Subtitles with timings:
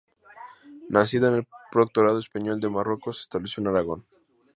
[0.89, 4.05] Nacido en el Protectorado español de Marruecos, se estableció en Aragón.